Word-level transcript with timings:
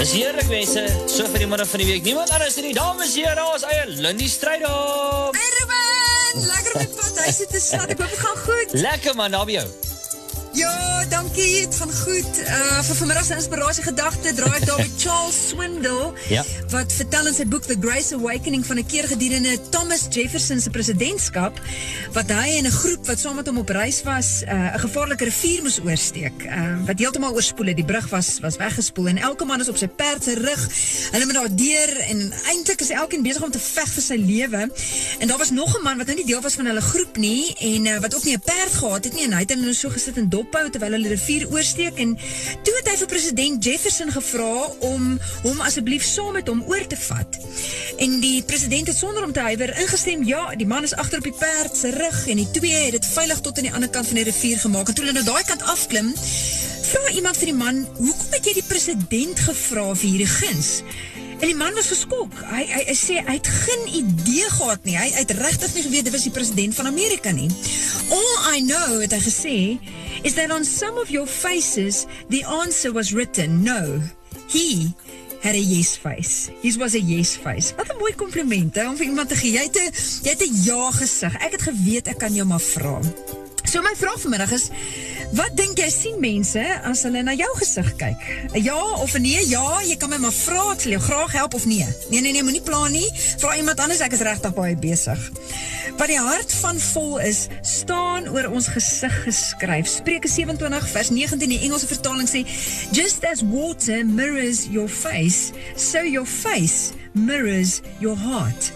Dis 0.00 0.14
heerlik 0.16 0.46
mense, 0.48 0.80
so 1.12 1.26
vir 1.28 1.42
die 1.42 1.46
middag 1.50 1.68
van 1.68 1.82
die 1.82 1.86
week. 1.90 2.06
Niemand 2.06 2.30
anders 2.32 2.54
in 2.56 2.70
die 2.70 2.72
dames 2.72 3.12
hier, 3.18 3.34
daar 3.36 3.58
is 3.58 3.66
eie 3.68 3.82
Lindy 4.00 4.30
Strydom. 4.32 5.36
Hey 5.36 5.50
Ruben, 5.58 6.48
lekker 6.48 6.72
op 6.72 6.80
die 6.86 6.88
pad 7.02 7.22
huis 7.26 7.42
te 7.44 7.60
staan. 7.60 7.84
Ek 7.84 8.00
hoop 8.00 8.16
dit 8.16 8.24
gaan 8.24 8.42
goed. 8.46 8.76
Lekker 8.80 9.20
man, 9.20 9.36
daar 9.36 9.44
by 9.44 9.58
jou. 9.58 9.68
Ja, 10.52 11.04
dankie, 11.08 11.60
het 11.60 11.74
gaan 11.78 11.92
goed. 11.92 12.38
Uh, 12.42 12.80
vir 12.82 12.96
vanmiddag 12.98 13.24
sy 13.24 13.36
inspiratie 13.38 13.84
gedachte 13.86 14.32
draai 14.34 14.56
ek 14.58 14.64
daar 14.66 14.80
met 14.80 14.96
Charles 15.02 15.36
Swindle, 15.48 16.08
Ja. 16.30 16.42
wat 16.72 16.90
vertel 16.92 17.28
in 17.30 17.34
sy 17.36 17.44
boek 17.46 17.68
The 17.68 17.76
Grace 17.80 18.14
Awakening 18.16 18.64
van 18.66 18.80
een 18.80 18.86
keer 18.90 19.06
gedurende 19.10 19.52
Thomas 19.70 20.08
Jefferson's 20.10 20.66
presidentskap, 20.74 21.60
wat 22.16 22.32
hy 22.34 22.56
en 22.58 22.66
een 22.66 22.74
groep 22.74 23.06
wat 23.06 23.22
saam 23.22 23.38
met 23.38 23.46
hom 23.46 23.60
op 23.62 23.70
reis 23.74 24.00
was, 24.06 24.30
uh, 24.42 24.56
een 24.72 24.82
gevaarlike 24.88 25.28
rivier 25.30 25.62
moes 25.62 25.78
oorsteek, 25.86 26.42
uh, 26.48 26.64
wat 26.88 26.98
heeltemal 26.98 27.38
oorspoel 27.38 27.70
het, 27.70 27.78
die 27.78 27.86
brug 27.86 28.10
was, 28.10 28.32
was 28.42 28.58
weggespoel, 28.58 29.12
en 29.14 29.22
elke 29.30 29.46
man 29.46 29.62
is 29.62 29.70
op 29.70 29.78
sy 29.78 29.86
perd 29.86 30.26
sy 30.26 30.34
rug, 30.40 30.66
hulle 31.14 31.30
moet 31.30 31.38
daar 31.38 31.54
deur, 31.62 31.94
en 32.08 32.24
eindelijk 32.50 32.82
is 32.88 32.90
elkeen 32.98 33.22
bezig 33.26 33.46
om 33.46 33.54
te 33.54 33.62
vecht 33.62 33.94
vir 34.00 34.06
sy 34.08 34.18
leven, 34.18 34.74
en 35.22 35.30
daar 35.30 35.38
was 35.44 35.54
nog 35.54 35.76
een 35.78 35.86
man 35.86 36.02
wat 36.02 36.10
nou 36.10 36.18
nie 36.18 36.26
deel 36.26 36.42
was 36.42 36.58
van 36.58 36.66
hulle 36.72 36.82
groep 36.90 37.22
nie, 37.22 37.54
en 37.70 37.88
wat 38.02 38.18
ook 38.18 38.26
nie 38.26 38.34
een 38.34 38.46
perd 38.50 38.74
gehad 38.82 39.06
het 39.10 39.14
nie, 39.14 39.28
en 39.30 39.38
hy 39.38 39.44
het 39.46 39.54
hulle 39.54 39.70
nou 39.70 39.78
so 39.78 39.94
gesit 39.94 40.18
in 40.18 40.28
dophou, 40.40 40.66
terwyl 40.72 40.96
hulle 40.96 41.08
die 41.08 41.14
rivier 41.14 41.46
oorsteek, 41.52 42.00
en 42.02 42.16
toe 42.64 42.74
het 42.78 42.90
hy 42.90 42.96
vir 43.02 43.10
president 43.12 43.64
Jefferson 43.64 44.12
gevra 44.14 44.52
om 44.90 45.12
hom 45.44 45.62
asseblief 45.66 46.04
saam 46.06 46.34
met 46.38 46.48
hom 46.50 46.62
oor 46.70 46.86
te 46.88 46.98
vat. 47.06 47.38
En 48.00 48.18
die 48.22 48.40
president 48.48 48.90
het 48.90 48.98
sonder 48.98 49.26
om 49.26 49.34
te 49.36 49.44
huiwer 49.44 49.74
ingestem, 49.82 50.24
ja, 50.28 50.46
die 50.56 50.68
man 50.68 50.86
is 50.86 50.96
achter 50.96 51.20
op 51.20 51.28
die 51.28 51.36
perd, 51.36 51.76
sy 51.76 51.92
rug, 51.96 52.22
en 52.32 52.40
die 52.42 52.48
twee 52.56 52.86
het 52.86 52.98
het 53.00 53.06
veilig 53.06 53.44
tot 53.44 53.60
aan 53.60 53.68
die 53.68 53.76
ander 53.76 53.92
kant 53.92 54.10
van 54.10 54.20
die 54.22 54.26
rivier 54.28 54.58
gemaakt, 54.62 54.92
en 54.92 54.98
toe 54.98 55.06
hulle 55.06 55.18
nou 55.20 55.26
daai 55.28 55.44
kant 55.48 55.64
afklim, 55.74 56.12
vraag 56.90 57.16
iemand 57.20 57.38
vir 57.38 57.52
die 57.52 57.58
man, 57.58 57.84
hoekom 58.00 58.36
het 58.36 58.46
jy 58.48 58.56
die 58.60 58.66
president 58.66 59.46
gevra 59.46 59.90
vir 59.94 60.08
hierdie 60.08 60.30
guns? 60.38 60.70
En 61.40 61.48
die 61.48 61.56
man 61.56 61.74
was 61.74 61.88
geskok. 61.88 62.34
Hy, 62.50 62.64
hy, 62.68 62.82
hy 62.90 62.96
sê, 62.96 63.16
hy 63.24 63.36
het 63.38 63.48
geen 63.64 63.86
idee 64.02 64.48
gehad 64.52 64.84
nie. 64.84 64.96
Hy, 65.00 65.06
hy 65.14 65.22
het 65.24 65.32
rechtig 65.38 65.72
nie 65.76 65.84
geweet, 65.86 66.08
dit 66.08 66.14
was 66.14 66.26
die 66.28 66.34
president 66.34 66.76
van 66.76 66.90
Amerika 66.90 67.32
nie. 67.32 67.48
All 68.12 68.34
I 68.52 68.60
know, 68.60 69.00
het 69.00 69.16
hy 69.16 69.22
gesê, 69.24 69.56
is 70.20 70.36
that 70.36 70.52
on 70.52 70.68
some 70.68 71.00
of 71.00 71.08
your 71.08 71.24
faces, 71.24 72.04
the 72.28 72.44
answer 72.44 72.92
was 72.92 73.14
written, 73.16 73.62
no. 73.64 74.02
He 74.52 74.92
had 75.40 75.56
a 75.56 75.62
yes 75.64 75.96
face. 75.96 76.52
His 76.60 76.76
was 76.76 76.94
a 76.94 77.00
yes 77.00 77.36
face. 77.40 77.72
Wat 77.76 77.88
een 77.88 78.02
mooi 78.04 78.14
compliment, 78.20 78.76
hè, 78.76 78.88
om 78.88 79.00
vir 79.00 79.08
iemand 79.08 79.32
te 79.32 79.40
gee. 79.40 79.56
Jy 79.56 79.68
het 79.70 79.80
een, 79.80 79.92
jy 80.28 80.34
het 80.36 80.44
een 80.44 80.64
ja 80.68 80.90
gezegd. 81.00 81.40
Ek 81.40 81.56
het 81.56 81.70
geweet, 81.72 82.12
ek 82.12 82.20
kan 82.20 82.36
jou 82.36 82.44
maar 82.52 82.60
vraag. 82.60 83.39
So 83.70 83.78
my 83.82 83.92
vraag 83.94 84.18
vanmiddag 84.20 84.50
is, 84.50 84.64
wat 85.38 85.52
denk 85.54 85.78
jy 85.78 85.86
sien 85.94 86.16
mense 86.18 86.62
as 86.88 87.04
hulle 87.06 87.20
na 87.22 87.36
jou 87.38 87.50
gezicht 87.60 88.00
kyk? 88.00 88.24
Ja 88.64 88.80
of 88.98 89.12
nee? 89.22 89.44
Ja, 89.46 89.78
jy 89.86 89.94
kan 89.94 90.10
my 90.10 90.18
maar 90.18 90.34
vraag, 90.34 90.72
ek 90.74 90.82
sal 90.82 90.96
jou 90.96 91.02
graag 91.04 91.36
help 91.38 91.54
of 91.54 91.68
nee. 91.70 91.86
Nee, 92.10 92.18
nee, 92.18 92.32
nee, 92.34 92.42
moet 92.42 92.56
nie 92.58 92.64
plan 92.66 92.90
nie. 92.90 93.06
Vraag 93.38 93.62
iemand 93.62 93.78
anders, 93.78 94.02
ek 94.02 94.18
is 94.18 94.24
rechtig 94.26 94.56
baie 94.58 94.74
bezig. 94.74 95.22
Wat 96.00 96.10
die 96.10 96.18
hart 96.18 96.56
van 96.64 96.82
vol 96.82 97.22
is, 97.22 97.44
staan 97.62 98.26
oor 98.34 98.50
ons 98.50 98.72
gezicht 98.74 99.22
geskryf. 99.28 99.86
Spreke 99.94 100.26
27 100.26 100.90
vers 100.90 101.14
19 101.14 101.54
die 101.54 101.62
Engelse 101.62 101.86
vertaling 101.94 102.26
sê, 102.26 102.42
Just 102.90 103.22
as 103.30 103.46
water 103.54 104.02
mirrors 104.02 104.66
your 104.66 104.90
face, 104.90 105.54
so 105.78 106.02
your 106.02 106.26
face 106.26 106.90
mirrors 107.14 107.84
your 108.02 108.18
heart. 108.18 108.72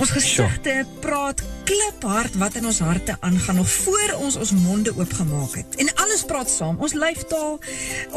Ons 0.00 0.10
gezichte 0.16 0.84
praat 1.00 1.42
kliphard 1.70 2.34
wat 2.40 2.56
in 2.58 2.66
ons 2.66 2.80
harte 2.82 3.14
aangaan, 3.20 3.60
nog 3.60 3.70
voor 3.70 4.14
ons 4.18 4.36
ons 4.36 4.52
monde 4.64 4.92
oopgemaak 4.96 5.54
het. 5.54 5.76
En 5.82 5.90
alles 6.02 6.24
praat 6.26 6.50
saam, 6.50 6.78
ons 6.82 6.92
lijftaal, 6.92 7.58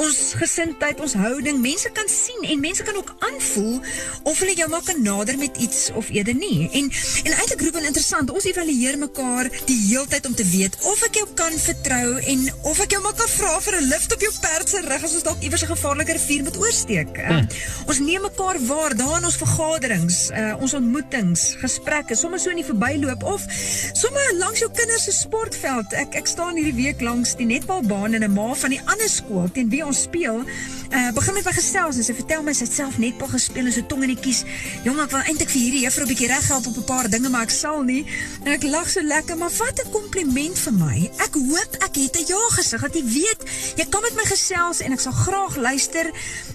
ons 0.00 0.20
gesintheid, 0.40 1.00
ons 1.04 1.14
houding, 1.20 1.60
mense 1.60 1.90
kan 1.92 2.08
sien 2.08 2.46
en 2.48 2.60
mense 2.60 2.82
kan 2.86 2.96
ook 2.96 3.12
aanvoel 3.18 3.80
of 4.22 4.38
hulle 4.40 4.54
jou 4.56 4.68
maar 4.72 4.84
kan 4.86 5.02
nader 5.02 5.38
met 5.38 5.56
iets 5.56 5.90
of 5.94 6.08
eerder 6.08 6.34
nie. 6.34 6.68
En, 6.70 6.88
en 7.24 7.32
eindelijk 7.32 7.64
roep 7.66 7.76
en 7.80 7.90
interessant, 7.90 8.30
ons 8.30 8.48
evalueer 8.48 8.98
mekaar 8.98 9.50
die 9.68 9.78
heel 9.88 10.06
tyd 10.08 10.26
om 10.26 10.34
te 10.38 10.46
weet 10.48 10.78
of 10.88 11.04
ek 11.08 11.20
jou 11.20 11.26
kan 11.36 11.58
vertrou 11.66 12.06
en 12.32 12.46
of 12.72 12.80
ek 12.86 12.96
jou 12.96 13.02
maar 13.04 13.16
kan 13.18 13.32
vraag 13.34 13.60
vir 13.66 13.78
een 13.78 13.88
lift 13.90 14.16
op 14.16 14.26
jou 14.26 14.32
perdse 14.46 14.80
rug 14.86 15.06
as 15.10 15.18
ons 15.18 15.28
dalk 15.28 15.44
iwers 15.44 15.66
een 15.66 15.72
gevaarlike 15.74 16.16
rivier 16.18 16.46
moet 16.48 16.58
oorsteek. 16.62 17.20
Uh, 17.20 17.42
ons 17.86 18.00
neem 18.00 18.24
mekaar 18.24 18.60
waar, 18.70 18.96
daar 18.96 19.18
in 19.20 19.28
ons 19.28 19.38
vergaderings, 19.42 20.22
uh, 20.32 20.54
ons 20.62 20.76
ontmoetings, 20.78 21.46
gesprekke, 21.60 22.14
soms 22.14 22.42
so 22.42 22.50
in 22.50 22.56
die 22.56 22.66
voorbijloop 22.66 23.22
of 23.22 23.44
sommer 23.92 24.34
langs 24.38 24.58
jou 24.58 24.70
kinders 24.70 25.04
se 25.04 25.12
sportveld. 25.12 25.92
Ek 25.92 26.14
ek 26.14 26.26
staan 26.26 26.56
hierdie 26.56 26.74
week 26.74 27.00
langs 27.00 27.36
die 27.36 27.46
netbalbaan 27.46 28.14
in 28.14 28.24
'n 28.24 28.32
ma 28.32 28.54
van 28.54 28.70
die 28.70 28.80
ander 28.84 29.08
skool 29.08 29.50
teen 29.52 29.68
wie 29.68 29.84
ons 29.84 30.02
speel. 30.02 30.44
Uh 30.92 31.12
begin 31.12 31.34
met 31.34 31.44
my 31.44 31.52
gesels 31.52 31.96
en 31.96 32.04
sy 32.04 32.14
vertel 32.14 32.42
my 32.42 32.52
sy 32.52 32.64
het 32.64 32.72
self 32.72 32.98
netbal 32.98 33.28
gespeel 33.28 33.66
en 33.66 33.72
so 33.72 33.86
tong 33.86 34.02
in 34.02 34.14
die 34.14 34.20
kies. 34.20 34.44
Jong, 34.84 35.00
ek 35.00 35.10
wil 35.10 35.20
eintlik 35.20 35.50
vir 35.50 35.60
hierdie 35.60 35.84
juffrou 35.84 36.04
'n 36.04 36.08
bietjie 36.08 36.28
reghelp 36.28 36.66
op 36.66 36.76
'n 36.76 36.84
paar 36.84 37.08
dinge, 37.08 37.28
maar 37.28 37.42
ek 37.42 37.50
sal 37.50 37.82
nie. 37.82 38.04
En 38.44 38.52
ek 38.52 38.62
lag 38.62 38.88
so 38.88 39.00
lekker, 39.02 39.36
maar 39.36 39.50
wat 39.58 39.80
'n 39.84 39.90
kompliment 39.90 40.58
vir 40.58 40.72
my. 40.72 41.10
Ek 41.18 41.34
hoop 41.34 41.72
ek 41.80 41.94
het 41.96 42.16
'n 42.16 42.26
ja 42.26 42.42
gesig 42.50 42.80
dat 42.80 42.94
jy 42.94 43.04
weet 43.04 43.40
jy 43.76 43.86
kan 43.88 44.02
met 44.02 44.14
my 44.14 44.24
gesels 44.24 44.80
en 44.80 44.92
ek 44.92 45.00
sal 45.00 45.12
graag 45.12 45.56
luister. 45.56 46.06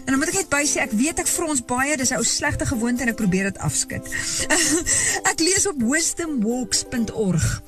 En 0.05 0.13
dan 0.13 0.19
moet 0.19 0.27
ek 0.27 0.33
net 0.33 0.49
by 0.49 0.63
sê 0.65 0.81
ek 0.81 0.91
weet 0.91 1.19
ek 1.19 1.27
vir 1.27 1.45
ons 1.45 1.65
baie, 1.65 1.97
dis 1.97 2.11
'n 2.11 2.17
ou 2.17 2.23
slegte 2.23 2.65
gewoonte 2.65 3.01
en 3.01 3.09
ek 3.09 3.15
probeer 3.15 3.43
dit 3.43 3.57
afskud. 3.57 4.03
ek 5.23 5.39
lees 5.39 5.67
op 5.67 5.81
wisdomwalks.org. 5.81 7.61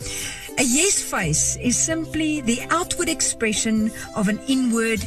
A 0.59 0.63
yes 0.63 0.99
face 1.01 1.57
is 1.59 1.83
simply 1.83 2.41
the 2.45 2.59
outward 2.67 3.09
expression 3.09 3.91
of 4.15 4.27
an 4.27 4.39
inward 4.47 4.99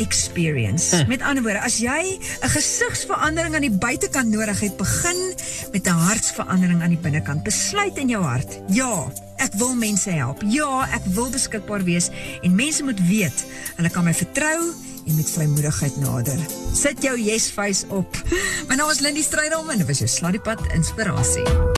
experience. 0.00 0.96
Hm. 0.96 1.08
Met 1.08 1.22
ander 1.22 1.42
woorde, 1.42 1.60
as 1.60 1.78
jy 1.78 2.18
'n 2.40 2.48
gesigsverandering 2.48 3.54
aan 3.54 3.66
die 3.66 3.78
buitekant 3.78 4.28
nodig 4.28 4.60
het, 4.60 4.76
begin 4.76 5.34
met 5.72 5.86
'n 5.86 6.00
hartsverandering 6.06 6.82
aan 6.82 6.94
die 6.94 7.02
binnekant. 7.02 7.42
Besluit 7.42 7.98
in 7.98 8.08
jou 8.08 8.22
hart. 8.24 8.60
Ja, 8.68 9.12
ek 9.36 9.52
wil 9.52 9.74
mense 9.74 10.10
help. 10.10 10.42
Ja, 10.46 10.88
ek 10.92 11.04
wil 11.04 11.30
beskikbaar 11.30 11.84
wees 11.84 12.08
en 12.42 12.54
mense 12.54 12.82
moet 12.84 13.00
weet 13.06 13.44
hulle 13.76 13.90
kan 13.90 14.04
my 14.04 14.14
vertrou 14.14 14.72
en 15.10 15.16
met 15.16 15.30
vrymoedigheid 15.30 15.96
nader. 15.96 16.38
Sit 16.72 17.02
jou 17.02 17.18
yes 17.18 17.50
face 17.50 17.86
op. 17.88 18.22
My 18.68 18.78
naam 18.78 18.90
is 18.90 19.00
Lindy 19.00 19.22
Strydom 19.22 19.70
en 19.70 19.82
dit 19.82 19.86
was 19.86 19.98
jou 19.98 20.10
Sladdiepad 20.10 20.60
inspirasie. 20.74 21.68